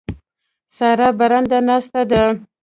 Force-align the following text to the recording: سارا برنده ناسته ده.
سارا 0.75 1.09
برنده 1.19 1.59
ناسته 1.67 2.01
ده. 2.09 2.23